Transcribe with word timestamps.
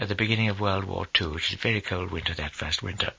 at 0.00 0.08
the 0.08 0.14
beginning 0.14 0.48
of 0.48 0.58
World 0.58 0.84
War 0.84 1.06
II, 1.20 1.26
which 1.26 1.50
was 1.50 1.58
a 1.58 1.62
very 1.62 1.82
cold 1.82 2.10
winter 2.10 2.32
that 2.32 2.54
first 2.54 2.82
winter, 2.82 3.12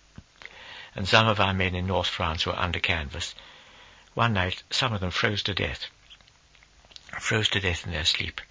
and 0.95 1.07
some 1.07 1.27
of 1.27 1.39
our 1.39 1.53
men 1.53 1.75
in 1.75 1.85
North 1.85 2.07
France 2.07 2.43
were 2.47 2.57
under 2.57 2.79
canvas. 2.79 3.35
One 4.15 4.33
night, 4.33 4.63
some 4.71 4.91
of 4.91 4.99
them 4.99 5.11
froze 5.11 5.43
to 5.43 5.53
death. 5.53 5.85
Froze 7.19 7.49
to 7.49 7.59
death 7.59 7.85
in 7.85 7.91
their 7.91 8.03
sleep. 8.03 8.41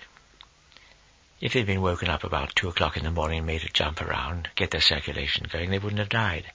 If 1.40 1.53
they'd 1.54 1.66
been 1.66 1.82
woken 1.82 2.08
up 2.08 2.23
about 2.23 2.55
two 2.55 2.69
o'clock 2.69 2.96
in 2.96 3.03
the 3.03 3.11
morning 3.11 3.39
and 3.39 3.46
made 3.48 3.62
to 3.62 3.69
jump 3.69 4.01
around, 4.01 4.49
get 4.55 4.71
their 4.71 4.81
circulation 4.81 5.49
going, 5.51 5.71
they 5.71 5.81
wouldn't 5.81 5.99
have 5.99 6.09
died. 6.09 6.53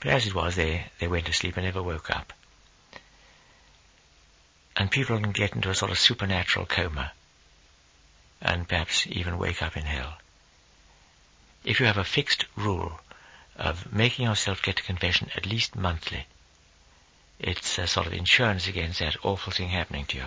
But 0.00 0.08
as 0.08 0.26
it 0.26 0.34
was, 0.34 0.56
they, 0.56 0.86
they 0.98 1.06
went 1.06 1.26
to 1.26 1.32
sleep 1.32 1.56
and 1.56 1.64
never 1.64 1.82
woke 1.82 2.10
up. 2.10 2.32
And 4.76 4.90
people 4.90 5.20
can 5.20 5.30
get 5.30 5.54
into 5.54 5.70
a 5.70 5.74
sort 5.76 5.92
of 5.92 5.98
supernatural 5.98 6.66
coma 6.66 7.12
and 8.42 8.68
perhaps 8.68 9.06
even 9.06 9.38
wake 9.38 9.62
up 9.62 9.76
in 9.76 9.84
hell. 9.84 10.18
If 11.64 11.80
you 11.80 11.86
have 11.86 11.96
a 11.96 12.04
fixed 12.04 12.44
rule 12.56 13.00
of 13.56 13.90
making 13.90 14.26
yourself 14.26 14.60
get 14.60 14.76
to 14.76 14.82
confession 14.82 15.30
at 15.34 15.46
least 15.46 15.74
monthly, 15.74 16.26
it's 17.38 17.78
a 17.78 17.86
sort 17.86 18.06
of 18.06 18.12
insurance 18.12 18.66
against 18.66 18.98
that 18.98 19.24
awful 19.24 19.50
thing 19.50 19.70
happening 19.70 20.04
to 20.06 20.18
you. 20.18 20.26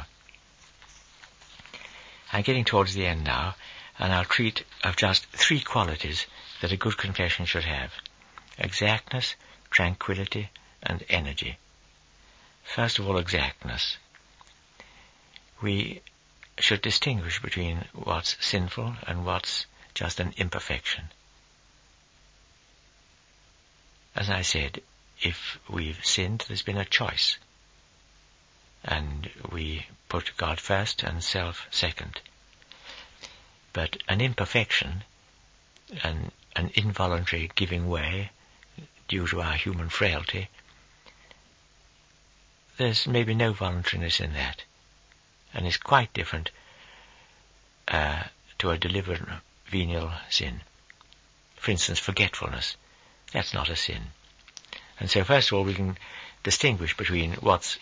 I'm 2.34 2.42
getting 2.42 2.66
towards 2.66 2.96
the 2.96 3.06
end 3.06 3.24
now, 3.24 3.56
and 4.00 4.12
I'll 4.12 4.26
treat 4.26 4.64
of 4.84 4.96
just 4.96 5.28
three 5.28 5.62
qualities 5.62 6.26
that 6.62 6.72
a 6.72 6.78
good 6.78 6.98
confession 6.98 7.46
should 7.46 7.66
have. 7.66 7.94
Exactness, 8.58 9.36
tranquility, 9.70 10.50
and 10.82 11.04
energy. 11.08 11.60
First 12.64 12.98
of 12.98 13.08
all, 13.08 13.18
exactness. 13.18 13.98
We 15.62 16.02
should 16.58 16.82
distinguish 16.82 17.40
between 17.42 17.86
what's 17.94 18.36
sinful 18.44 18.96
and 19.06 19.24
what's 19.24 19.68
just 19.94 20.20
an 20.20 20.34
imperfection. 20.38 21.12
As 24.18 24.32
I 24.32 24.42
said, 24.42 24.82
if 25.22 25.60
we've 25.70 26.04
sinned, 26.04 26.44
there's 26.48 26.64
been 26.64 26.80
a 26.80 26.86
choice. 26.86 27.38
And 28.84 29.30
we 29.52 29.86
put 30.10 30.36
God 30.38 30.60
first 30.60 31.04
and 31.04 31.24
self 31.24 31.68
second. 31.70 32.20
But 33.74 33.98
an 34.08 34.20
imperfection, 34.20 35.04
an, 36.02 36.32
an 36.56 36.72
involuntary 36.74 37.52
giving 37.54 37.88
way 37.88 38.32
due 39.08 39.28
to 39.28 39.42
our 39.42 39.54
human 39.54 39.90
frailty, 39.90 40.50
there's 42.78 43.06
maybe 43.06 43.36
no 43.36 43.54
voluntariness 43.54 44.20
in 44.20 44.34
that. 44.34 44.64
And 45.54 45.68
it's 45.68 45.78
quite 45.78 46.12
different 46.14 46.50
uh, 47.88 48.24
to 48.58 48.72
a 48.72 48.80
deliberate 48.80 49.22
venial 49.68 50.12
sin. 50.32 50.62
For 51.58 51.70
instance, 51.70 52.00
forgetfulness. 52.00 52.78
That's 53.34 53.54
not 53.54 53.70
a 53.70 53.76
sin. 53.76 54.02
And 55.00 55.10
so 55.10 55.24
first 55.24 55.50
of 55.50 55.58
all 55.58 55.64
we 55.64 55.74
can 55.74 55.98
distinguish 56.44 56.96
between 56.96 57.34
what's 57.34 57.78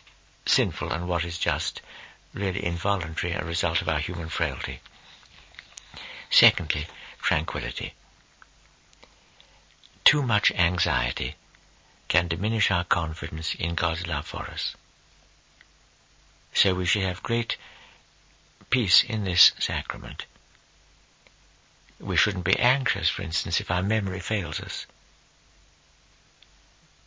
sinful 0.45 0.91
and 0.91 1.07
what 1.07 1.25
is 1.25 1.37
just 1.37 1.81
really 2.33 2.63
involuntary, 2.63 3.33
a 3.33 3.43
result 3.43 3.81
of 3.81 3.89
our 3.89 3.99
human 3.99 4.29
frailty. 4.29 4.79
Secondly, 6.29 6.87
tranquility. 7.21 7.93
Too 10.03 10.21
much 10.21 10.51
anxiety 10.51 11.35
can 12.07 12.27
diminish 12.27 12.69
our 12.71 12.83
confidence 12.83 13.55
in 13.55 13.75
God's 13.75 14.05
love 14.05 14.25
for 14.25 14.43
us. 14.43 14.75
So 16.53 16.75
we 16.75 16.85
should 16.85 17.03
have 17.03 17.23
great 17.23 17.57
peace 18.69 19.03
in 19.03 19.23
this 19.23 19.51
sacrament. 19.59 20.25
We 21.99 22.17
shouldn't 22.17 22.45
be 22.45 22.59
anxious, 22.59 23.09
for 23.09 23.21
instance, 23.21 23.59
if 23.59 23.71
our 23.71 23.81
memory 23.81 24.19
fails 24.19 24.59
us. 24.59 24.85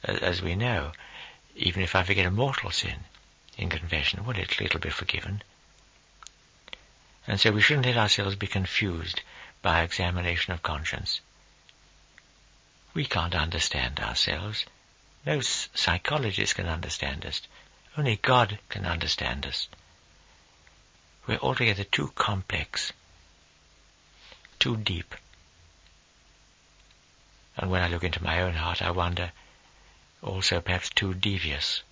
As 0.09 0.41
we 0.41 0.55
know, 0.55 0.93
even 1.55 1.83
if 1.83 1.95
I 1.95 2.03
forget 2.03 2.25
a 2.25 2.31
mortal 2.31 2.71
sin 2.71 3.05
in 3.59 3.69
confession, 3.69 4.25
well, 4.25 4.39
it'll, 4.39 4.65
it'll 4.65 4.81
be 4.81 4.91
forgiven. 4.91 5.43
And 7.27 7.39
so 7.39 7.53
we 7.53 7.61
shouldn't 7.61 7.87
let 7.87 7.99
ourselves 7.99 8.37
be 8.37 8.47
confused 8.47 9.21
by 9.61 9.83
examination 9.83 10.55
of 10.55 10.63
conscience. 10.63 11.21
We 12.95 13.05
can't 13.05 13.35
understand 13.35 14.01
ourselves. 14.01 14.65
No 15.27 15.41
psychologist 15.41 16.55
can 16.55 16.67
understand 16.67 17.27
us. 17.27 17.43
Only 17.97 18.17
God 18.17 18.59
can 18.71 18.87
understand 18.87 19.45
us. 19.45 19.69
We're 21.27 21.37
altogether 21.37 21.85
too 21.85 22.13
complex, 22.15 22.93
too 24.59 24.79
deep. 24.79 25.15
And 27.59 27.71
when 27.71 27.83
I 27.83 27.89
look 27.89 28.05
into 28.05 28.23
my 28.23 28.41
own 28.41 28.55
heart, 28.55 28.81
I 28.81 28.93
wonder, 28.93 29.33
also 30.23 30.61
perhaps 30.61 30.91
too 30.91 31.15
devious. 31.15 31.83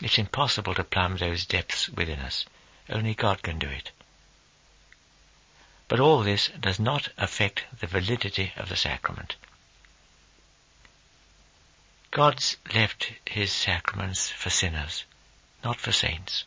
It's 0.00 0.18
impossible 0.18 0.74
to 0.74 0.84
plumb 0.84 1.16
those 1.16 1.46
depths 1.46 1.88
within 1.88 2.20
us. 2.20 2.44
Only 2.88 3.14
God 3.14 3.42
can 3.42 3.58
do 3.58 3.68
it. 3.68 3.90
But 5.88 6.00
all 6.00 6.22
this 6.22 6.50
does 6.60 6.78
not 6.78 7.08
affect 7.16 7.64
the 7.80 7.86
validity 7.86 8.52
of 8.56 8.68
the 8.68 8.76
sacrament. 8.76 9.36
God's 12.10 12.56
left 12.74 13.12
his 13.26 13.52
sacraments 13.52 14.30
for 14.30 14.50
sinners, 14.50 15.04
not 15.62 15.78
for 15.78 15.92
saints. 15.92 16.44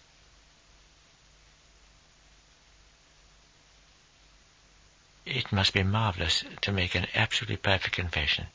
It 5.25 5.51
must 5.51 5.73
be 5.73 5.83
marvelous 5.83 6.43
to 6.61 6.71
make 6.71 6.95
an 6.95 7.05
absolutely 7.13 7.57
perfect 7.57 7.95
confession, 7.95 8.47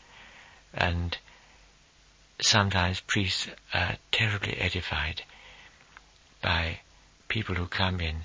and 0.74 1.16
sometimes 2.40 3.00
priests 3.00 3.48
are 3.72 3.96
terribly 4.10 4.56
edified 4.58 5.22
by 6.42 6.80
people 7.28 7.54
who 7.54 7.66
come 7.66 8.00
in 8.00 8.24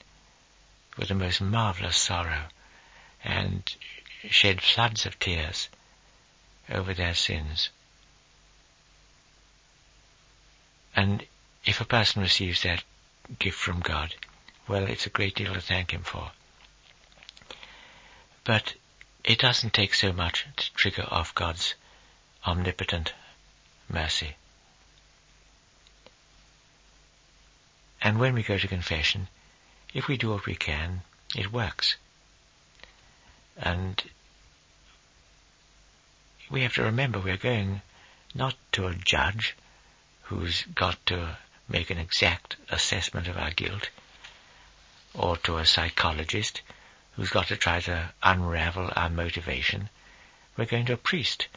with 0.98 1.08
the 1.08 1.16
most 1.16 1.40
marvelous 1.40 1.96
sorrow 1.96 2.46
and 3.24 3.76
shed 4.30 4.62
floods 4.62 5.06
of 5.06 5.18
tears 5.20 5.70
over 6.70 6.94
their 6.94 7.16
sins. 7.16 7.70
And 10.96 11.26
if 11.66 11.80
a 11.80 11.86
person 11.86 12.22
receives 12.22 12.64
that 12.64 12.84
gift 13.38 13.58
from 13.58 13.80
God, 13.80 14.16
well, 14.68 14.86
it's 14.86 15.06
a 15.06 15.12
great 15.12 15.36
deal 15.36 15.54
to 15.54 15.62
thank 15.62 15.92
Him 15.92 16.04
for. 16.04 16.32
But 18.44 18.74
it 19.24 19.40
doesn't 19.40 19.74
take 19.74 19.94
so 19.94 20.12
much 20.12 20.46
to 20.58 20.74
trigger 20.74 21.08
off 21.10 21.36
God's 21.36 21.76
omnipotent 22.46 23.14
mercy. 23.90 24.36
And 28.02 28.20
when 28.20 28.34
we 28.34 28.44
go 28.44 28.58
to 28.58 28.68
confession, 28.68 29.28
if 29.94 30.08
we 30.08 30.18
do 30.18 30.30
what 30.30 30.46
we 30.46 30.56
can, 30.56 31.02
it 31.36 31.52
works. 31.52 31.98
And 33.58 34.02
we 36.50 36.62
have 36.64 36.74
to 36.76 36.84
remember 36.84 37.20
we're 37.20 37.38
going 37.38 37.82
not 38.34 38.56
to 38.72 38.88
a 38.88 38.96
judge 38.96 39.56
who's 40.24 40.64
got 40.76 41.04
to 41.08 41.38
make 41.68 41.90
an 41.90 41.98
exact 41.98 42.56
assessment 42.70 43.28
of 43.28 43.38
our 43.38 43.52
guilt, 43.52 43.90
or 45.14 45.38
to 45.38 45.58
a 45.58 45.66
psychologist 45.66 46.62
who's 47.16 47.30
got 47.30 47.48
to 47.48 47.58
try 47.58 47.80
to 47.82 48.10
unravel 48.24 48.92
our 48.96 49.10
motivation. 49.10 49.90
We're 50.56 50.66
going 50.66 50.86
to 50.86 50.94
a 50.94 50.98
priest 50.98 51.48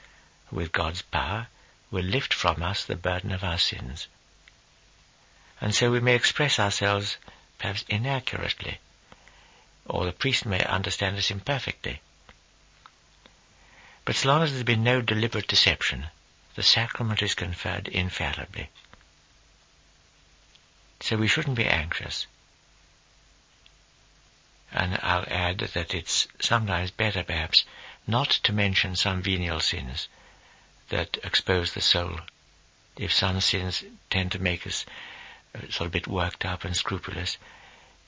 with 0.53 0.71
God's 0.71 1.03
power, 1.03 1.49
will 1.91 2.05
lift 2.05 2.33
from 2.33 2.63
us 2.63 2.85
the 2.85 2.97
burden 2.97 3.33
of 3.33 3.43
our 3.43 3.59
sins 3.59 4.07
and 5.63 5.73
so 5.73 5.93
we 5.93 6.01
may 6.01 6.17
express 6.17 6.59
ourselves 6.59 7.17
perhaps 7.57 7.85
inaccurately, 7.89 8.81
or 9.87 10.05
the 10.05 10.13
priest 10.13 10.45
may 10.45 10.63
understand 10.65 11.17
us 11.17 11.31
imperfectly. 11.31 12.01
But 14.05 14.17
so 14.17 14.29
long 14.29 14.43
as 14.43 14.51
there's 14.51 14.65
been 14.65 14.83
no 14.83 15.01
deliberate 15.01 15.47
deception, 15.47 16.09
the 16.57 16.65
sacrament 16.65 17.23
is 17.23 17.37
conferred 17.37 17.87
infallibly. 17.87 18.71
So 20.99 21.17
we 21.17 21.29
shouldn't 21.29 21.57
be 21.57 21.67
anxious. 21.67 22.27
And 24.73 24.99
I'll 25.01 25.27
add 25.29 25.59
that 25.61 25.95
it's 25.95 26.27
sometimes 26.41 26.91
better 26.91 27.23
perhaps 27.23 27.65
not 28.05 28.31
to 28.31 28.53
mention 28.53 28.97
some 28.97 29.23
venial 29.23 29.61
sins 29.61 30.09
that 30.93 31.17
expose 31.25 31.73
the 31.73 31.81
soul. 31.81 32.21
If 32.99 33.15
some 33.15 33.41
sins 33.41 33.83
tend 34.11 34.33
to 34.33 34.39
make 34.39 34.67
us 34.67 34.85
uh, 35.55 35.61
sort 35.71 35.81
of 35.81 35.87
a 35.87 35.91
bit 35.91 36.07
worked 36.07 36.45
up 36.45 36.65
and 36.67 36.77
scrupulous, 36.77 37.39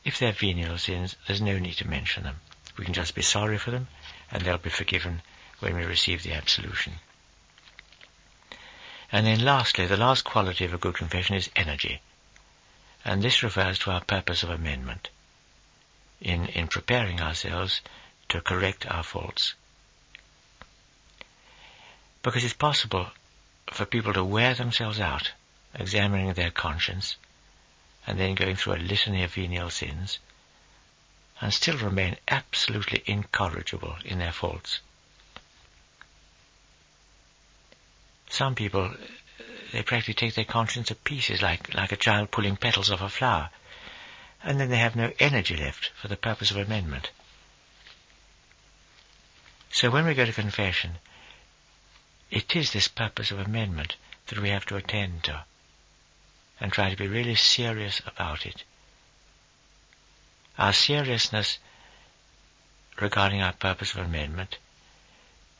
if 0.04 0.18
they're 0.18 0.32
venial 0.32 0.76
sins, 0.76 1.16
there's 1.26 1.40
no 1.40 1.58
need 1.58 1.78
to 1.78 1.88
mention 1.88 2.24
them. 2.24 2.40
We 2.76 2.84
can 2.84 2.92
just 2.92 3.14
be 3.14 3.22
sorry 3.22 3.56
for 3.56 3.70
them, 3.70 3.88
and 4.30 4.42
they'll 4.42 4.58
be 4.58 4.68
forgiven 4.68 5.22
when 5.60 5.74
we 5.76 5.84
receive 5.84 6.22
the 6.22 6.34
absolution. 6.34 6.92
And 9.10 9.26
then 9.26 9.40
lastly, 9.40 9.86
the 9.86 9.96
last 9.96 10.24
quality 10.24 10.66
of 10.66 10.74
a 10.74 10.78
good 10.78 10.94
confession 10.94 11.36
is 11.36 11.50
energy. 11.56 12.02
And 13.02 13.22
this 13.22 13.42
refers 13.42 13.78
to 13.80 13.92
our 13.92 14.02
purpose 14.02 14.42
of 14.42 14.50
amendment. 14.50 15.08
In, 16.20 16.46
in 16.48 16.68
preparing 16.68 17.20
ourselves 17.20 17.80
to 18.28 18.42
correct 18.42 18.86
our 18.86 19.02
faults. 19.02 19.54
Because 22.24 22.42
it's 22.42 22.54
possible 22.54 23.06
for 23.70 23.84
people 23.84 24.14
to 24.14 24.24
wear 24.24 24.54
themselves 24.54 24.98
out 24.98 25.32
examining 25.74 26.32
their 26.32 26.50
conscience 26.50 27.16
and 28.06 28.18
then 28.18 28.34
going 28.34 28.56
through 28.56 28.76
a 28.76 28.76
litany 28.76 29.22
of 29.22 29.34
venial 29.34 29.68
sins 29.68 30.18
and 31.42 31.52
still 31.52 31.76
remain 31.76 32.16
absolutely 32.26 33.02
incorrigible 33.04 33.96
in 34.06 34.20
their 34.20 34.32
faults. 34.32 34.80
Some 38.30 38.54
people, 38.54 38.94
they 39.72 39.82
practically 39.82 40.14
take 40.14 40.34
their 40.34 40.46
conscience 40.46 40.88
to 40.88 40.94
pieces 40.94 41.42
like, 41.42 41.74
like 41.74 41.92
a 41.92 41.96
child 41.96 42.30
pulling 42.30 42.56
petals 42.56 42.90
off 42.90 43.02
a 43.02 43.10
flower, 43.10 43.50
and 44.42 44.58
then 44.58 44.70
they 44.70 44.78
have 44.78 44.96
no 44.96 45.12
energy 45.18 45.56
left 45.56 45.90
for 46.00 46.08
the 46.08 46.16
purpose 46.16 46.50
of 46.50 46.56
amendment. 46.56 47.10
So 49.70 49.90
when 49.90 50.06
we 50.06 50.14
go 50.14 50.24
to 50.24 50.32
confession, 50.32 50.92
it 52.34 52.56
is 52.56 52.72
this 52.72 52.88
purpose 52.88 53.30
of 53.30 53.38
amendment 53.38 53.94
that 54.26 54.40
we 54.40 54.48
have 54.48 54.66
to 54.66 54.74
attend 54.74 55.22
to 55.22 55.44
and 56.60 56.72
try 56.72 56.90
to 56.90 56.96
be 56.96 57.06
really 57.06 57.36
serious 57.36 58.00
about 58.08 58.44
it. 58.44 58.64
Our 60.58 60.72
seriousness 60.72 61.58
regarding 63.00 63.40
our 63.40 63.52
purpose 63.52 63.94
of 63.94 64.04
amendment 64.04 64.58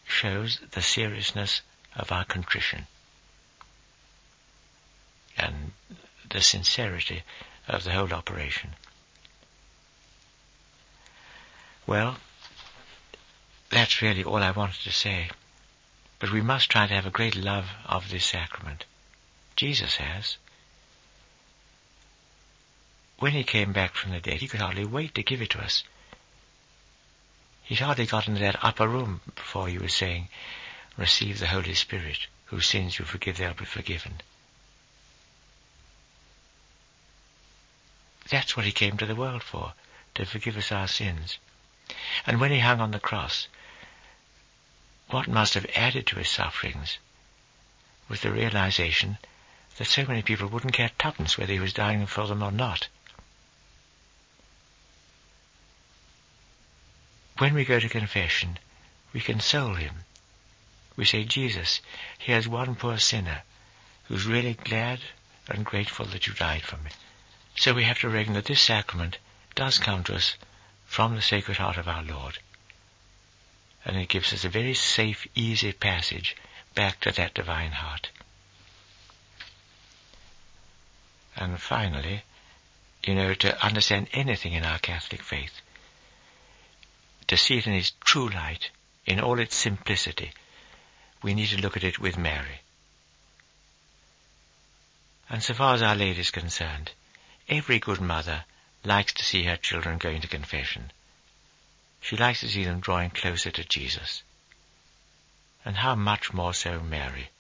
shows 0.05 0.59
the 0.73 0.82
seriousness 0.82 1.62
of 1.94 2.11
our 2.11 2.25
contrition 2.25 2.87
and 5.38 5.71
the 6.29 6.41
sincerity 6.41 7.23
of 7.69 7.85
the 7.85 7.93
whole 7.93 8.12
operation. 8.12 8.71
Well, 11.87 12.17
that's 13.71 14.03
really 14.03 14.25
all 14.25 14.43
I 14.43 14.50
wanted 14.50 14.81
to 14.82 14.93
say. 14.93 15.31
But 16.25 16.32
we 16.32 16.41
must 16.41 16.71
try 16.71 16.87
to 16.87 16.94
have 16.94 17.05
a 17.05 17.11
great 17.11 17.37
love 17.37 17.69
of 17.85 18.09
this 18.09 18.25
sacrament. 18.25 18.87
Jesus 19.56 19.97
has. 19.97 20.38
When 23.19 23.32
he 23.32 23.44
came 23.44 23.75
back 23.75 23.94
from 23.94 24.12
the 24.12 24.21
dead, 24.21 24.41
he 24.41 24.49
could 24.49 24.62
hardly 24.62 24.87
wait 24.87 25.15
to 25.17 25.23
give 25.23 25.43
it 25.43 25.50
to 25.50 25.61
us. 25.61 25.85
He'd 27.65 27.81
hardly 27.81 28.06
got 28.06 28.26
into 28.26 28.41
that 28.41 28.65
upper 28.65 28.88
room 28.88 29.21
before 29.35 29.69
he 29.69 29.76
was 29.76 29.93
saying, 29.93 30.29
receive 30.97 31.41
the 31.41 31.47
Holy 31.47 31.75
Spirit, 31.75 32.26
whose 32.47 32.67
sins 32.69 32.99
you 32.99 33.05
forgive, 33.05 33.37
they'll 33.37 33.53
be 33.53 33.67
forgiven. 33.67 34.15
That's 38.31 38.56
what 38.56 38.65
he 38.65 38.73
came 38.73 38.97
to 38.97 39.05
the 39.05 39.15
world 39.15 39.43
for, 39.43 39.75
to 40.15 40.25
forgive 40.25 40.56
us 40.56 40.73
our 40.73 40.88
sins. 40.88 41.37
And 42.26 42.41
when 42.41 42.50
he 42.50 42.61
hung 42.61 42.81
on 42.81 42.93
the 42.93 42.99
cross, 42.99 43.47
what 45.09 45.29
must 45.29 45.55
have 45.55 45.67
added 45.75 46.06
to 46.06 46.17
his 46.17 46.29
sufferings 46.29 46.99
was 48.09 48.21
the 48.21 48.33
realization 48.33 49.19
that 49.77 49.87
so 49.87 50.05
many 50.06 50.23
people 50.23 50.49
wouldn't 50.49 50.73
care 50.73 50.91
tuppence 50.99 51.37
whether 51.37 51.53
he 51.53 51.61
was 51.61 51.73
dying 51.73 52.06
for 52.06 52.27
them 52.27 52.43
or 52.43 52.53
not. 52.53 52.89
When 57.39 57.55
we 57.55 57.65
go 57.65 57.81
to 57.81 57.89
confession, 57.89 58.59
we 59.12 59.21
console 59.21 59.75
him. 59.75 60.05
We 60.97 61.05
say, 61.05 61.25
Jesus, 61.25 61.81
here's 62.19 62.47
one 62.47 62.77
poor 62.77 62.99
sinner 62.99 63.43
who's 64.05 64.27
really 64.27 64.55
glad 64.55 65.00
and 65.49 65.65
grateful 65.65 66.07
that 66.07 66.27
you 66.27 66.33
died 66.35 66.62
for 66.62 66.77
me. 66.77 66.91
So 67.57 67.75
we 67.75 67.85
have 67.85 67.99
to 68.00 68.09
reckon 68.09 68.35
that 68.35 68.45
this 68.45 68.62
sacrament 68.62 69.19
does 69.55 69.79
come 69.79 70.05
to 70.05 70.15
us 70.15 70.37
from 70.85 71.17
the 71.17 71.23
Sacred 71.23 71.57
Heart 71.57 71.79
of 71.79 71.89
our 71.89 72.03
Lord. 72.03 72.39
And 73.85 73.97
it 73.97 74.09
gives 74.09 74.33
us 74.33 74.45
a 74.45 74.49
very 74.49 74.75
safe, 74.75 75.27
easy 75.35 75.73
passage 75.73 76.37
back 76.75 77.01
to 77.01 77.13
that 77.13 77.35
divine 77.35 77.73
heart. 77.73 78.11
And 81.37 81.61
finally, 81.61 82.23
you 83.03 83.15
know, 83.15 83.35
to 83.35 83.65
understand 83.65 84.09
anything 84.13 84.53
in 84.53 84.65
our 84.65 84.79
Catholic 84.79 85.23
faith, 85.23 85.61
to 87.27 87.37
see 87.37 87.59
it 87.59 87.67
in 87.67 87.75
its 87.75 87.93
true 88.01 88.29
light, 88.29 88.71
in 89.07 89.21
all 89.21 89.39
its 89.39 89.57
simplicity, 89.57 90.33
we 91.23 91.35
need 91.35 91.49
to 91.49 91.61
look 91.61 91.77
at 91.77 91.85
it 91.85 91.99
with 91.99 92.17
Mary. 92.17 92.61
And 95.29 95.43
so 95.43 95.55
far 95.55 95.75
as 95.75 95.83
Our 95.83 95.97
Lady 95.97 96.21
is 96.21 96.31
concerned, 96.31 96.93
every 97.49 97.79
good 97.79 98.01
mother 98.01 98.45
likes 98.85 99.13
to 99.15 99.25
see 99.25 99.45
her 99.45 99.57
children 99.57 99.99
going 99.99 100.21
to 100.21 100.29
confession. 100.29 100.93
She 102.05 102.19
likes 102.19 102.41
to 102.41 102.51
see 102.51 102.65
them 102.65 102.81
drawing 102.81 103.09
closer 103.09 103.51
to 103.51 103.65
Jesus. 103.65 104.23
And 105.65 105.79
how 105.79 105.95
much 105.95 106.35
more 106.35 106.53
so 106.53 106.81
Mary. 106.81 107.31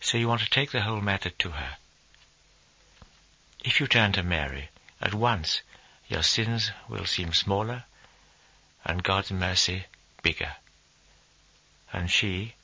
So 0.00 0.18
you 0.18 0.26
want 0.26 0.40
to 0.40 0.50
take 0.50 0.72
the 0.72 0.82
whole 0.82 1.00
matter 1.00 1.30
to 1.30 1.50
her. 1.52 1.76
If 3.62 3.78
you 3.78 3.86
turn 3.86 4.10
to 4.14 4.24
Mary, 4.24 4.70
at 5.00 5.14
once 5.14 5.62
your 6.08 6.24
sins 6.24 6.72
will 6.88 7.04
seem 7.04 7.32
smaller 7.32 7.84
and 8.84 9.04
God's 9.04 9.30
mercy 9.30 9.86
bigger. 10.20 10.56
And 11.92 12.10
she, 12.10 12.56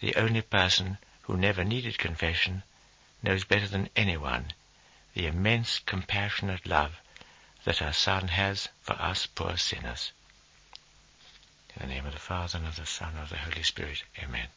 the 0.00 0.16
only 0.16 0.42
person 0.42 0.98
who 1.22 1.38
never 1.38 1.64
needed 1.64 1.96
confession, 1.96 2.62
knows 3.22 3.44
better 3.44 3.68
than 3.68 3.88
anyone 3.96 4.52
the 5.14 5.26
immense 5.26 5.78
compassionate 5.78 6.66
love 6.66 7.00
that 7.64 7.82
our 7.82 7.92
Son 7.92 8.28
has 8.28 8.68
for 8.80 8.94
us 8.94 9.26
poor 9.26 9.56
sinners. 9.56 10.12
In 11.76 11.88
the 11.88 11.94
name 11.94 12.06
of 12.06 12.12
the 12.12 12.18
Father, 12.18 12.58
and 12.58 12.66
of 12.66 12.76
the 12.76 12.86
Son, 12.86 13.10
and 13.10 13.22
of 13.22 13.28
the 13.28 13.36
Holy 13.36 13.62
Spirit. 13.62 14.02
Amen. 14.22 14.48